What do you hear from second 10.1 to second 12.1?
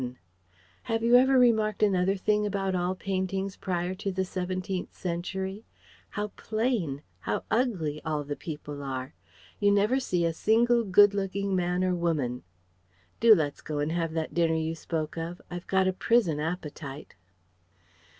a single good looking man or